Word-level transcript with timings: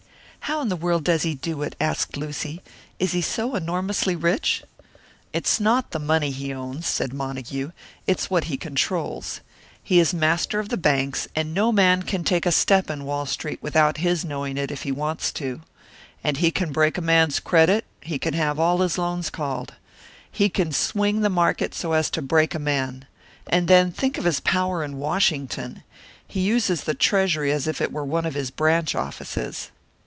"How 0.45 0.59
in 0.61 0.67
the 0.69 0.75
world 0.75 1.05
does 1.05 1.23
he 1.23 1.33
do 1.35 1.61
it?" 1.61 1.77
asked 1.79 2.17
Lucy. 2.17 2.61
"Is 2.99 3.13
he 3.13 3.21
so 3.21 3.55
enormously 3.55 4.17
rich?" 4.17 4.63
"It 5.31 5.47
is 5.47 5.61
not 5.61 5.91
the 5.91 5.99
money 5.99 6.29
he 6.29 6.53
owns," 6.53 6.85
said 6.87 7.13
Montague; 7.13 7.71
"it's 8.05 8.29
what 8.29 8.45
he 8.45 8.57
controls. 8.57 9.39
He 9.81 9.97
is 9.97 10.13
master 10.13 10.59
of 10.59 10.67
the 10.67 10.75
banks; 10.75 11.25
and 11.37 11.53
no 11.53 11.71
man 11.71 12.03
can 12.03 12.25
take 12.25 12.45
a 12.45 12.51
step 12.51 12.89
in 12.89 13.05
Wall 13.05 13.25
Street 13.25 13.59
without 13.61 13.99
his 13.99 14.25
knowing 14.25 14.57
it 14.57 14.71
if 14.71 14.83
he 14.83 14.91
wants 14.91 15.31
to. 15.33 15.61
And 16.21 16.35
he 16.35 16.51
can 16.51 16.73
break 16.73 16.97
a 16.97 17.01
man's 17.01 17.39
credit; 17.39 17.85
he 18.01 18.19
can 18.19 18.33
have 18.33 18.59
all 18.59 18.79
his 18.81 18.97
loans 18.97 19.29
called. 19.29 19.75
He 20.29 20.49
can 20.49 20.73
swing 20.73 21.21
the 21.21 21.29
market 21.29 21.73
so 21.73 21.93
as 21.93 22.09
to 22.09 22.21
break 22.21 22.53
a 22.53 22.59
man. 22.59 23.05
And 23.47 23.69
then, 23.69 23.89
think 23.93 24.17
of 24.17 24.25
his 24.25 24.41
power 24.41 24.83
in 24.83 24.97
Washington! 24.97 25.83
He 26.27 26.41
uses 26.41 26.83
the 26.83 26.93
Treasury 26.95 27.53
as 27.53 27.67
if 27.67 27.79
it 27.79 27.93
were 27.93 28.03
one 28.03 28.25
of 28.25 28.33
his 28.33 28.51
branch 28.51 28.95
offices." 28.95 29.69